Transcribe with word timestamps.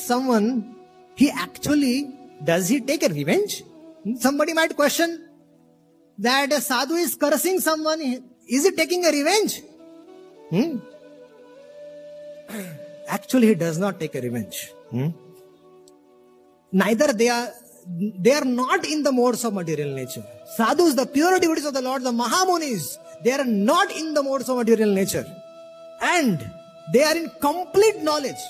someone, 0.00 0.74
he 1.14 1.30
actually, 1.30 2.10
does 2.42 2.68
he 2.68 2.80
take 2.80 3.02
a 3.02 3.08
revenge? 3.08 3.62
Somebody 4.18 4.52
might 4.52 4.74
question 4.74 5.28
that 6.18 6.52
a 6.52 6.60
sadhu 6.60 6.94
is 6.94 7.14
cursing 7.14 7.60
someone. 7.60 8.00
Is 8.48 8.64
he 8.64 8.72
taking 8.72 9.04
a 9.04 9.10
revenge? 9.10 9.62
Hmm? 10.50 10.78
Actually, 13.08 13.48
he 13.48 13.54
does 13.54 13.78
not 13.78 13.98
take 14.00 14.14
a 14.14 14.20
revenge. 14.20 14.70
Hmm? 14.90 15.08
Neither 16.72 17.12
they 17.12 17.28
are 17.28 17.48
they 17.86 18.32
are 18.32 18.44
not 18.44 18.86
in 18.86 19.02
the 19.02 19.12
modes 19.12 19.44
of 19.44 19.54
material 19.54 19.94
nature. 19.94 20.24
Sadhus, 20.56 20.94
the 20.94 21.06
pure 21.06 21.38
devotees 21.38 21.64
of 21.66 21.74
the 21.74 21.82
Lord, 21.82 22.02
the 22.02 22.12
Mahamunis, 22.12 22.96
they 23.24 23.32
are 23.32 23.44
not 23.44 23.90
in 23.90 24.14
the 24.14 24.22
modes 24.22 24.48
of 24.48 24.56
material 24.56 24.92
nature. 24.92 25.26
And 26.00 26.48
they 26.92 27.02
are 27.02 27.16
in 27.16 27.30
complete 27.40 28.02
knowledge. 28.02 28.42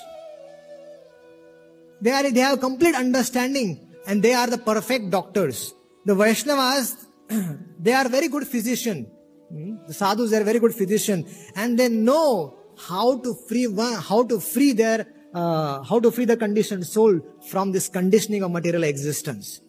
They 2.03 2.11
are 2.11 2.29
they 2.29 2.41
have 2.41 2.59
complete 2.59 2.95
understanding 2.95 3.69
and 4.07 4.21
they 4.21 4.33
are 4.33 4.47
the 4.47 4.57
perfect 4.57 5.09
doctors. 5.09 5.73
The 6.05 6.15
Vaishnavas, 6.21 7.05
they 7.79 7.93
are 7.93 8.09
very 8.09 8.27
good 8.27 8.45
physician. 8.45 9.07
Hmm? 9.49 9.75
The 9.87 9.93
sadhus 9.93 10.33
are 10.33 10.43
very 10.43 10.59
good 10.59 10.75
physician 10.75 11.25
and 11.55 11.79
they 11.79 11.87
know 11.87 12.57
how 12.89 13.19
to 13.19 13.33
free 13.47 13.67
one, 13.67 13.93
how 13.93 14.23
to 14.23 14.39
free 14.39 14.73
their 14.73 15.07
uh, 15.33 15.81
how 15.83 15.99
to 15.99 16.11
free 16.11 16.25
the 16.25 16.37
conditioned 16.37 16.85
soul 16.85 17.19
from 17.49 17.71
this 17.71 17.87
conditioning 17.87 18.43
of 18.43 18.51
material 18.51 18.83
existence. 18.83 19.61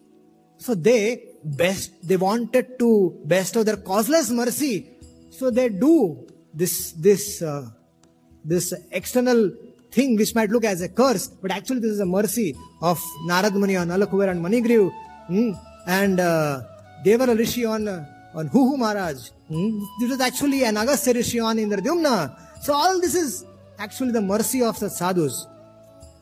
So 0.57 0.75
they 0.75 1.35
best, 1.43 2.07
they 2.07 2.17
wanted 2.17 2.77
to 2.79 3.21
bestow 3.25 3.63
their 3.63 3.77
causeless 3.77 4.29
mercy. 4.29 4.91
So 5.29 5.49
they 5.49 5.69
do 5.69 6.27
this, 6.53 6.91
this, 6.93 7.41
uh, 7.41 7.69
this 8.43 8.73
external 8.91 9.51
thing 9.95 10.15
which 10.17 10.35
might 10.35 10.49
look 10.55 10.65
as 10.65 10.81
a 10.81 10.89
curse, 10.89 11.27
but 11.41 11.51
actually 11.51 11.79
this 11.79 11.93
is 11.97 12.01
a 12.01 12.09
mercy 12.17 12.55
of 12.81 12.99
Narad 13.29 13.53
Muni 13.53 13.77
on 13.77 13.87
Alakuver 13.87 14.29
and 14.29 14.43
Manigriv, 14.45 14.91
hmm, 15.27 15.51
and 15.87 16.19
uh, 16.19 16.61
Devala 17.05 17.37
Rishi 17.37 17.65
on, 17.65 17.87
uh, 17.87 18.05
on 18.35 18.49
Huhu 18.49 18.77
Maharaj. 18.77 19.29
Hmm. 19.47 19.79
This 19.99 20.09
was 20.09 20.19
actually 20.19 20.63
an 20.63 20.75
Agastya 20.75 21.13
Rishi 21.13 21.39
on 21.39 21.57
Indradyumna. 21.57 22.17
So 22.61 22.73
all 22.73 22.99
this 22.99 23.15
is 23.15 23.45
actually 23.79 24.11
the 24.11 24.21
mercy 24.21 24.61
of 24.63 24.79
the 24.79 24.89
sadhus. 24.89 25.47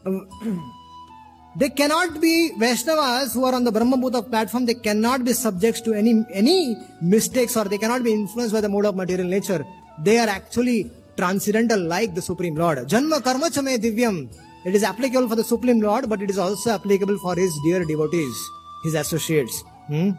they 1.56 1.70
cannot 1.70 2.20
be 2.22 2.52
Vaishnavas 2.60 3.34
who 3.34 3.46
are 3.46 3.56
on 3.56 3.64
the 3.64 3.72
Brahma 3.72 3.98
Bhuta 3.98 4.30
platform, 4.30 4.66
they 4.66 4.74
cannot 4.76 5.24
be 5.24 5.34
subjects 5.34 5.82
to 5.82 5.94
any, 5.94 6.26
any 6.32 6.76
mistakes 7.02 7.56
or 7.58 7.66
they 7.66 7.78
cannot 7.78 8.04
be 8.04 8.14
influenced 8.14 8.54
by 8.54 8.62
the 8.62 8.70
mode 8.70 8.86
of 8.86 8.96
material 8.96 9.28
nature. 9.28 9.66
They 10.00 10.18
are 10.20 10.28
actually 10.28 10.92
transcendental 11.18 11.80
like 11.80 12.14
the 12.16 12.22
Supreme 12.22 12.56
Lord. 12.56 12.80
Janma 12.88 13.24
karma 13.24 13.50
chame 13.50 13.78
divyam. 13.78 14.30
It 14.66 14.76
is 14.76 14.84
applicable 14.84 15.28
for 15.28 15.36
the 15.36 15.44
Supreme 15.44 15.82
Lord, 15.82 16.10
but 16.10 16.22
it 16.22 16.30
is 16.30 16.38
also 16.38 16.72
applicable 16.72 17.18
for 17.20 17.36
his 17.36 17.54
dear 17.66 17.84
devotees, 17.84 18.36
his 18.84 18.94
associates. 18.94 19.64
Hmm? 19.88 20.12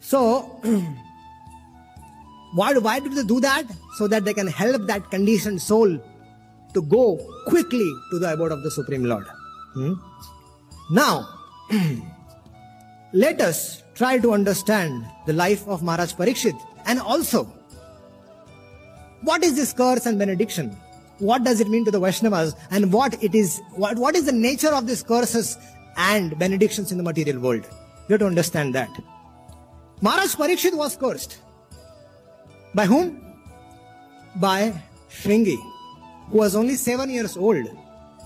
So, 0.00 0.42
why, 2.54 2.72
why 2.74 3.00
do 3.00 3.10
they 3.10 3.22
do 3.24 3.40
that? 3.40 3.64
So 3.96 4.08
that 4.08 4.24
they 4.24 4.32
can 4.34 4.46
help 4.46 4.86
that 4.86 5.10
conditioned 5.10 5.60
soul 5.60 5.98
to 6.74 6.82
go 6.82 7.18
quickly 7.46 7.90
to 8.10 8.18
the 8.18 8.32
abode 8.32 8.52
of 8.52 8.62
the 8.62 8.70
Supreme 8.70 9.04
Lord. 9.04 9.26
Hmm? 9.74 9.94
Now, 10.90 11.28
let 13.12 13.40
us 13.40 13.82
try 13.94 14.18
to 14.18 14.32
understand 14.32 15.04
the 15.26 15.32
life 15.34 15.66
of 15.68 15.82
Maharaj 15.82 16.14
Parikshit 16.14 16.58
and 16.86 17.00
also 17.00 17.52
what 19.22 19.42
is 19.42 19.56
this 19.56 19.72
curse 19.72 20.06
and 20.06 20.18
benediction? 20.18 20.76
What 21.18 21.44
does 21.44 21.60
it 21.60 21.68
mean 21.68 21.84
to 21.84 21.90
the 21.90 22.00
Vaishnavas 22.00 22.54
and 22.70 22.92
what 22.92 23.22
it 23.22 23.34
is, 23.34 23.60
what, 23.74 23.98
what 23.98 24.16
is 24.16 24.26
the 24.26 24.32
nature 24.32 24.74
of 24.74 24.86
these 24.86 25.02
curses 25.02 25.56
and 25.96 26.38
benedictions 26.38 26.90
in 26.90 26.98
the 26.98 27.04
material 27.04 27.40
world? 27.40 27.64
You 28.08 28.14
have 28.14 28.20
to 28.20 28.26
understand 28.26 28.74
that. 28.74 28.90
Maharaj 30.00 30.34
Parikshit 30.34 30.76
was 30.76 30.96
cursed. 30.96 31.38
By 32.74 32.86
whom? 32.86 33.20
By 34.36 34.72
Shringi 35.10 35.58
who 36.32 36.38
was 36.38 36.56
only 36.56 36.76
seven 36.76 37.10
years 37.10 37.36
old. 37.36 37.66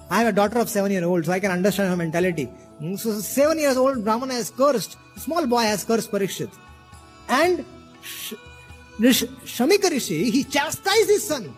I 0.08 0.18
have 0.20 0.28
a 0.28 0.32
daughter 0.32 0.60
of 0.60 0.68
seven 0.68 0.92
years 0.92 1.04
old, 1.04 1.26
so 1.26 1.32
I 1.32 1.40
can 1.40 1.50
understand 1.50 1.90
her 1.90 1.96
mentality. 1.96 2.44
Hmm, 2.78 2.94
so 2.94 3.18
seven 3.18 3.58
years 3.58 3.76
old 3.76 4.04
Brahmana 4.04 4.34
has 4.34 4.50
cursed, 4.50 4.96
small 5.16 5.46
boy 5.46 5.62
has 5.62 5.84
cursed 5.84 6.12
Parikshit. 6.12 6.52
And 7.28 7.64
Shamika 8.98 9.90
Rishi, 9.90 10.30
he 10.30 10.44
chastised 10.44 11.08
his 11.08 11.26
son 11.26 11.54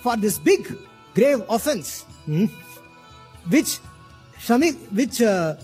for 0.00 0.16
this 0.16 0.38
big, 0.38 0.76
grave 1.14 1.42
offense, 1.48 2.02
hmm, 2.24 2.46
which 3.48 3.78
Shamik, 4.38 4.76
which 4.92 5.20
uh, 5.22 5.56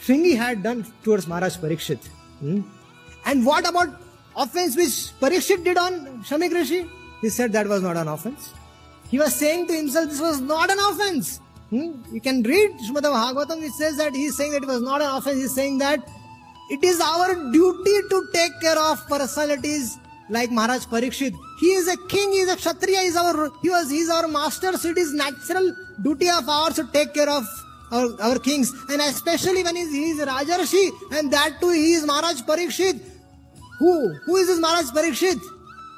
Shringi 0.00 0.36
had 0.36 0.62
done 0.62 0.86
towards 1.02 1.26
Maharaj 1.26 1.56
Parikshit. 1.56 2.06
Hmm. 2.40 2.62
And 3.26 3.44
what 3.44 3.68
about 3.68 4.00
offense 4.36 4.76
which 4.76 5.12
Parikshit 5.20 5.64
did 5.64 5.76
on 5.76 6.22
Shamik 6.22 6.52
Rishi? 6.52 6.88
He 7.20 7.28
said 7.28 7.52
that 7.52 7.66
was 7.66 7.82
not 7.82 7.96
an 7.96 8.08
offense. 8.08 8.54
He 9.10 9.18
was 9.18 9.34
saying 9.34 9.66
to 9.66 9.74
himself, 9.74 10.08
this 10.08 10.20
was 10.20 10.40
not 10.40 10.70
an 10.70 10.78
offense. 10.78 11.40
Hmm? 11.70 11.92
You 12.12 12.20
can 12.20 12.42
read 12.42 12.70
Srimad 12.88 13.02
Bhagavatam, 13.02 13.62
it 13.62 13.72
says 13.72 13.96
that 13.96 14.14
he's 14.14 14.36
saying 14.36 14.52
that 14.52 14.62
it 14.62 14.68
was 14.68 14.80
not 14.80 15.02
an 15.02 15.08
offense. 15.08 15.38
He's 15.38 15.54
saying 15.54 15.78
that 15.78 16.08
it 16.70 16.84
is 16.84 17.00
our 17.00 17.34
duty 17.52 17.96
to 18.10 18.28
take 18.32 18.60
care 18.60 18.78
of 18.78 19.06
personalities 19.08 19.98
like 20.28 20.50
Maharaj 20.50 20.84
Parikshit. 20.86 21.34
He 21.58 21.72
is 21.72 21.88
a 21.88 21.96
king, 22.08 22.32
he 22.32 22.40
is 22.40 22.50
a 22.50 22.56
Kshatriya, 22.56 23.00
he 23.00 23.06
is 23.06 23.16
our, 23.16 23.50
he 23.62 23.70
was, 23.70 23.90
he 23.90 23.98
is 23.98 24.10
our 24.10 24.28
master, 24.28 24.72
so 24.76 24.90
it 24.90 24.98
is 24.98 25.12
natural 25.12 25.74
duty 26.02 26.28
of 26.28 26.48
ours 26.48 26.74
to 26.74 26.84
take 26.92 27.14
care 27.14 27.28
of 27.28 27.44
our, 27.90 28.20
our 28.20 28.38
kings. 28.38 28.72
And 28.90 29.00
especially 29.00 29.62
when 29.62 29.76
he 29.76 29.82
is, 29.82 29.92
he 29.92 30.10
is 30.10 30.18
Rajarshi, 30.18 31.18
and 31.18 31.32
that 31.32 31.60
too 31.60 31.70
he 31.70 31.94
is 31.94 32.04
Maharaj 32.04 32.42
Parikshit. 32.42 33.00
Who? 33.78 34.14
Who 34.26 34.36
is 34.36 34.48
this 34.48 34.58
Maharaj 34.58 34.90
Parikshit? 34.90 35.40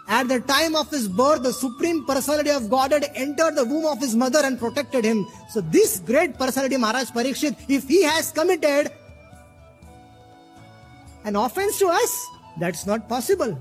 At 0.07 0.29
the 0.29 0.41
time 0.41 0.75
of 0.75 0.91
his 0.91 1.07
birth, 1.07 1.43
the 1.43 1.53
supreme 1.53 2.05
personality 2.05 2.51
of 2.51 2.69
God 2.69 2.93
had 2.93 3.11
entered 3.15 3.55
the 3.55 3.65
womb 3.65 3.87
of 3.87 4.01
his 4.01 4.17
mother 4.17 4.41
and 4.43 4.59
protected 4.59 5.05
him. 5.05 5.27
So 5.51 5.61
this 5.61 6.01
great 6.01 6.37
personality, 6.37 6.77
Maharaj 6.77 7.11
Parikshit, 7.11 7.57
if 7.69 7.87
he 7.87 8.03
has 8.03 8.33
committed 8.33 8.91
an 11.25 11.37
offense 11.37 11.79
to 11.79 11.89
us, 11.89 12.27
that's 12.59 12.87
not 12.87 13.09
possible. 13.09 13.53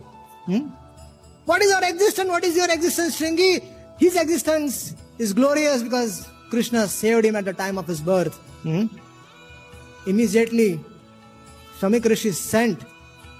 Hmm? 0.45 0.67
What 1.45 1.61
is 1.61 1.71
our 1.71 1.83
existence? 1.83 2.29
What 2.29 2.43
is 2.43 2.55
your 2.55 2.71
existence, 2.71 3.19
Shringi? 3.19 3.63
His 3.97 4.15
existence 4.15 4.95
is 5.17 5.33
glorious 5.33 5.83
because 5.83 6.27
Krishna 6.49 6.87
saved 6.87 7.25
him 7.25 7.35
at 7.35 7.45
the 7.45 7.53
time 7.53 7.77
of 7.77 7.87
his 7.87 8.01
birth. 8.01 8.35
Hmm? 8.63 8.85
Immediately, 10.07 10.79
Shamik 11.79 12.05
Rishi 12.05 12.31
sent 12.31 12.81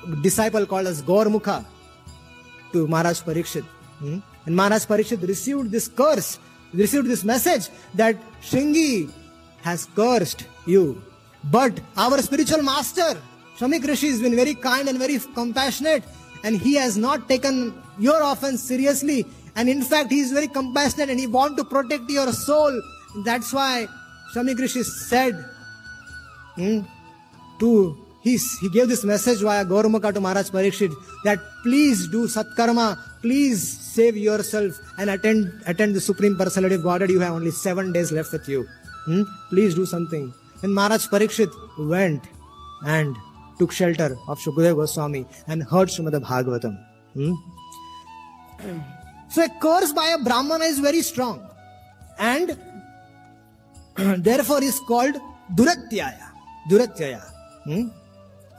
a 0.08 0.16
disciple 0.18 0.66
called 0.66 0.88
as 0.88 1.02
Gaurmukha 1.02 1.66
to 2.72 2.88
Maharaj 2.88 3.22
Parikshit. 3.22 3.64
Hmm? 4.00 4.20
And 4.46 4.56
Maharaj 4.56 4.86
Parikshit 4.86 5.28
received 5.28 5.72
this 5.72 5.88
curse, 5.88 6.40
received 6.74 7.08
this 7.08 7.24
message 7.24 7.70
that 7.96 8.16
Shringi 8.42 9.12
has 9.62 9.86
cursed 9.96 10.46
you. 10.66 11.02
But 11.52 11.80
our 11.98 12.18
spiritual 12.22 12.64
master, 12.64 13.18
Shamik 13.60 13.86
Rishi, 13.86 14.10
has 14.10 14.22
been 14.22 14.36
very 14.36 14.56
kind 14.56 14.88
and 14.88 14.98
very 14.98 15.20
compassionate, 15.36 16.04
and 16.44 16.56
he 16.56 16.76
has 16.76 16.96
not 16.98 17.28
taken 17.28 17.74
your 17.98 18.22
offense 18.22 18.64
seriously. 18.64 19.26
And 19.56 19.68
in 19.68 19.82
fact, 19.82 20.12
he 20.12 20.20
is 20.22 20.32
very 20.32 20.48
compassionate 20.48 21.10
and 21.10 21.20
he 21.20 21.28
wants 21.28 21.58
to 21.58 21.66
protect 21.66 22.10
your 22.10 22.32
soul. 22.32 22.82
That's 23.26 23.52
why 23.52 23.88
Shamik 24.34 24.60
Rishi 24.60 24.84
said 24.84 25.34
hmm, 26.56 26.82
to 27.60 27.98
he, 28.22 28.38
he 28.62 28.70
gave 28.70 28.88
this 28.88 29.04
message 29.04 29.42
via 29.42 29.66
Gaurmukha 29.66 30.14
to 30.14 30.22
Maharaj 30.22 30.50
Parikshit 30.50 30.94
that 31.24 31.40
please 31.64 32.08
do 32.08 32.28
Satkarma, 32.28 32.98
please 33.22 33.62
save 33.62 34.16
yourself 34.16 34.80
and 34.98 35.10
attend, 35.10 35.62
attend 35.66 35.96
the 35.96 36.02
Supreme 36.02 36.38
Personality 36.38 36.76
of 36.76 36.84
Godhead. 36.84 37.10
You 37.10 37.20
have 37.20 37.34
only 37.34 37.52
seven 37.52 37.92
days 37.92 38.12
left 38.12 38.32
with 38.32 38.48
you. 38.48 38.68
Hmm? 39.06 39.24
Please 39.50 39.76
do 39.76 39.86
something. 39.86 40.34
And 40.64 40.74
Maharaj 40.74 41.08
Parikshit 41.08 41.52
went 41.78 42.24
and 42.86 43.16
took 43.60 43.72
shelter 43.72 44.18
of 44.28 44.40
Shukadeva 44.40 44.76
Goswami 44.76 45.26
and 45.48 45.64
heard 45.64 45.90
Srimad 45.90 46.20
Bhagavatam. 46.24 46.78
Hmm? 47.14 47.34
So 49.30 49.44
a 49.44 49.50
curse 49.62 49.94
by 49.94 50.08
a 50.08 50.18
Brahmana 50.18 50.66
is 50.66 50.80
very 50.80 51.02
strong 51.02 51.48
and 52.18 52.58
therefore 54.24 54.64
is 54.64 54.80
called 54.88 55.16
Duratyaya. 55.56 56.30
Duratyaya. 56.70 57.24
Hmm? 57.64 57.90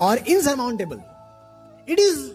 or 0.00 0.16
insurmountable. 0.26 1.02
It 1.86 1.98
is 1.98 2.32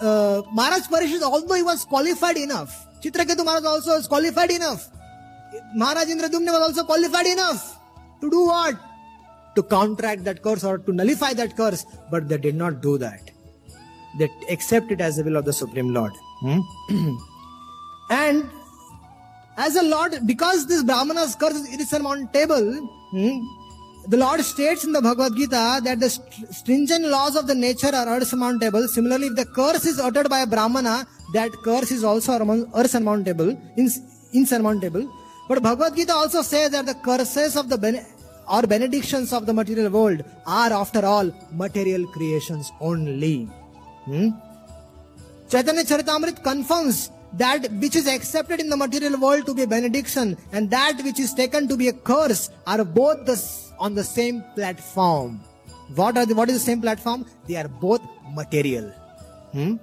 uh, 0.00 0.42
Maharaj 0.52 0.86
Parikshit, 0.86 1.22
although 1.22 1.54
he 1.54 1.62
was 1.62 1.84
qualified 1.84 2.36
enough, 2.36 2.86
Chitraketu 3.02 3.44
Maharaj 3.44 3.64
also 3.64 3.96
was 3.96 4.06
qualified 4.06 4.50
enough. 4.50 4.88
Maharaj 5.74 6.08
Indradyumna 6.08 6.52
was 6.52 6.68
also 6.68 6.84
qualified 6.84 7.26
enough 7.26 7.78
to 8.20 8.30
do 8.30 8.46
what? 8.46 8.76
To 9.56 9.62
counteract 9.62 10.24
that 10.24 10.42
curse 10.42 10.64
or 10.64 10.78
to 10.78 10.92
nullify 10.92 11.34
that 11.34 11.56
curse, 11.56 11.84
but 12.10 12.28
they 12.28 12.38
did 12.38 12.54
not 12.54 12.80
do 12.80 12.96
that. 12.98 13.30
They 14.18 14.30
accept 14.48 14.90
it 14.90 15.00
as 15.00 15.16
the 15.16 15.24
will 15.24 15.36
of 15.36 15.44
the 15.44 15.52
Supreme 15.52 15.92
Lord. 15.92 16.12
Hmm? 16.40 16.60
and 18.10 18.50
as 19.56 19.76
a 19.76 19.82
Lord, 19.82 20.26
because 20.26 20.66
this 20.66 20.82
Brahmana's 20.82 21.34
curse 21.34 21.54
is 21.54 21.80
insurmountable, 21.80 22.88
hmm, 23.10 23.40
the 24.08 24.16
Lord 24.16 24.40
states 24.40 24.84
in 24.84 24.92
the 24.92 25.00
Bhagavad 25.00 25.36
Gita 25.36 25.80
that 25.84 26.00
the 26.00 26.10
st- 26.10 26.52
stringent 26.52 27.04
laws 27.06 27.36
of 27.36 27.46
the 27.46 27.54
nature 27.54 27.94
are 27.94 28.06
unsurmountable. 28.06 28.88
Similarly, 28.88 29.28
if 29.28 29.36
the 29.36 29.44
curse 29.44 29.84
is 29.84 30.00
uttered 30.00 30.28
by 30.28 30.40
a 30.40 30.46
Brahmana, 30.46 31.06
that 31.34 31.50
curse 31.62 31.92
is 31.92 32.02
also 32.02 32.32
unsurmountable, 32.32 33.56
ins- 33.76 34.00
insurmountable. 34.32 35.10
But 35.48 35.62
Bhagavad 35.62 35.94
Gita 35.94 36.14
also 36.14 36.42
says 36.42 36.70
that 36.70 36.86
the 36.86 36.94
curses 36.94 37.56
of 37.56 37.68
the 37.68 37.78
or 38.48 38.62
benedictions 38.62 39.32
of 39.32 39.46
the 39.46 39.52
material 39.52 39.90
world 39.90 40.24
are, 40.46 40.72
after 40.72 41.04
all, 41.04 41.30
material 41.52 42.06
creations 42.08 42.72
only. 42.80 43.44
Hmm? 44.04 44.30
Chaitanya 45.48 45.84
Charitamrit 45.84 46.42
confirms 46.42 47.10
that 47.34 47.70
which 47.72 47.96
is 47.96 48.06
accepted 48.06 48.60
in 48.60 48.68
the 48.68 48.76
material 48.76 49.18
world 49.18 49.46
to 49.46 49.54
be 49.54 49.62
a 49.62 49.66
benediction 49.66 50.36
and 50.52 50.70
that 50.70 51.00
which 51.04 51.18
is 51.18 51.32
taken 51.34 51.68
to 51.68 51.76
be 51.76 51.88
a 51.88 51.92
curse 51.92 52.50
are 52.66 52.84
both 52.84 53.24
the, 53.26 53.36
on 53.78 53.94
the 53.94 54.04
same 54.04 54.42
platform. 54.54 55.40
What 55.94 56.16
are 56.16 56.26
the, 56.26 56.34
what 56.34 56.48
is 56.48 56.54
the 56.54 56.66
same 56.70 56.80
platform? 56.80 57.26
They 57.46 57.56
are 57.56 57.68
both 57.68 58.02
material. 58.34 58.90
Hmm? 59.52 59.76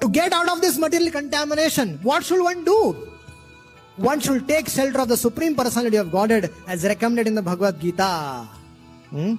To 0.00 0.08
get 0.08 0.32
out 0.32 0.48
of 0.48 0.60
this 0.60 0.78
material 0.78 1.10
contamination, 1.10 1.98
what 2.02 2.24
should 2.24 2.42
one 2.42 2.64
do? 2.64 3.17
One 3.98 4.20
should 4.20 4.46
take 4.46 4.68
shelter 4.68 5.00
of 5.00 5.08
the 5.08 5.16
Supreme 5.16 5.56
Personality 5.56 5.96
of 5.96 6.10
Godhead 6.10 6.52
as 6.68 6.84
recommended 6.84 7.26
in 7.26 7.34
the 7.34 7.42
Bhagavad 7.42 7.80
Gita. 7.80 8.46
Hmm? 9.10 9.34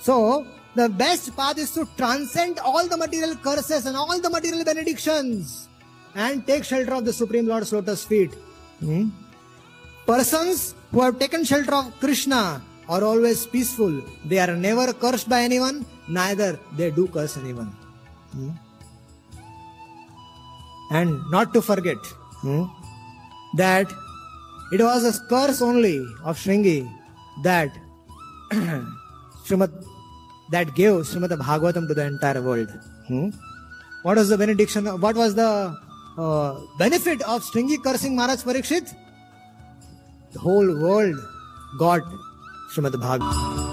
So, 0.00 0.46
the 0.74 0.88
best 0.88 1.36
path 1.36 1.58
is 1.58 1.72
to 1.72 1.86
transcend 1.96 2.58
all 2.58 2.86
the 2.88 2.96
material 2.96 3.36
curses 3.36 3.84
and 3.84 3.96
all 3.96 4.18
the 4.18 4.30
material 4.30 4.64
benedictions 4.64 5.68
and 6.14 6.46
take 6.46 6.64
shelter 6.64 6.94
of 6.94 7.04
the 7.04 7.12
Supreme 7.12 7.46
Lord's 7.46 7.72
lotus 7.72 8.04
feet. 8.04 8.32
Hmm? 8.80 9.10
Persons 10.06 10.74
who 10.90 11.02
have 11.02 11.18
taken 11.18 11.44
shelter 11.44 11.74
of 11.74 12.00
Krishna 12.00 12.62
are 12.88 13.04
always 13.04 13.46
peaceful. 13.46 14.00
They 14.24 14.38
are 14.38 14.56
never 14.56 14.92
cursed 14.94 15.28
by 15.28 15.42
anyone, 15.42 15.84
neither 16.08 16.58
they 16.76 16.90
do 16.90 17.08
curse 17.08 17.36
anyone. 17.36 17.74
Hmm? 18.32 18.50
And 20.90 21.20
not 21.30 21.52
to 21.52 21.60
forget 21.60 21.98
hmm, 22.40 22.64
that 23.56 23.92
it 24.72 24.80
was 24.80 25.04
a 25.04 25.12
curse 25.28 25.62
only 25.62 25.98
of 26.24 26.38
Shringi 26.38 26.88
that 27.42 27.70
Srimad 29.46 29.72
that 30.50 30.74
gave 30.74 30.92
Srimad 31.10 31.30
Bhagavatam 31.30 31.88
to 31.88 31.94
the 31.94 32.04
entire 32.06 32.40
world. 32.42 32.70
Hmm? 33.08 33.30
What 34.02 34.16
was 34.16 34.28
the 34.28 34.38
benediction? 34.38 34.86
What 35.00 35.16
was 35.16 35.34
the 35.34 35.76
uh, 36.18 36.60
benefit 36.78 37.22
of 37.22 37.42
Stringi 37.42 37.82
cursing 37.82 38.16
Maharaj 38.16 38.42
Parikshit? 38.42 38.94
The 40.32 40.38
whole 40.38 40.66
world 40.80 41.16
got 41.78 42.02
Srimad 42.72 42.92
Bhagavatam. 42.92 43.65